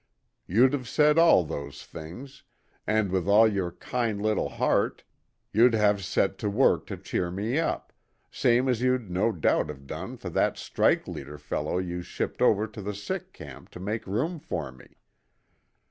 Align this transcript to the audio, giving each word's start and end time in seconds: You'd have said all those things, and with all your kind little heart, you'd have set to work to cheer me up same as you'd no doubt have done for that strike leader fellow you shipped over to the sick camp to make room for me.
You'd 0.47 0.73
have 0.73 0.87
said 0.87 1.19
all 1.19 1.43
those 1.43 1.83
things, 1.85 2.41
and 2.87 3.11
with 3.11 3.27
all 3.27 3.47
your 3.47 3.69
kind 3.73 4.19
little 4.19 4.49
heart, 4.49 5.03
you'd 5.53 5.75
have 5.75 6.03
set 6.03 6.39
to 6.39 6.49
work 6.49 6.87
to 6.87 6.97
cheer 6.97 7.29
me 7.29 7.59
up 7.59 7.93
same 8.31 8.67
as 8.67 8.81
you'd 8.81 9.11
no 9.11 9.31
doubt 9.31 9.69
have 9.69 9.85
done 9.85 10.17
for 10.17 10.31
that 10.31 10.57
strike 10.57 11.07
leader 11.07 11.37
fellow 11.37 11.77
you 11.77 12.01
shipped 12.01 12.41
over 12.41 12.65
to 12.65 12.81
the 12.81 12.95
sick 12.95 13.31
camp 13.31 13.69
to 13.69 13.79
make 13.79 14.07
room 14.07 14.39
for 14.39 14.71
me. 14.71 14.97